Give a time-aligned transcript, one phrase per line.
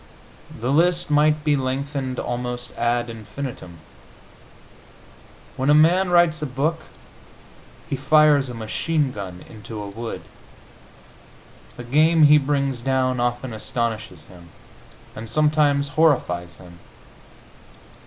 [0.59, 3.77] The list might be lengthened almost ad infinitum.
[5.55, 6.81] When a man writes a book
[7.87, 10.23] he fires a machine gun into a wood.
[11.77, 14.49] The game he brings down often astonishes him,
[15.15, 16.79] and sometimes horrifies him.